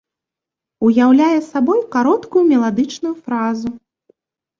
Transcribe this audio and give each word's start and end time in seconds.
Уяўляе 0.85 1.35
сабой 1.51 1.79
кароткую 1.95 2.41
меладычную 2.53 3.13
фразу. 3.29 3.67